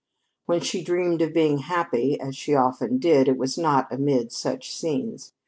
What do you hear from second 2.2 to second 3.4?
she often did, it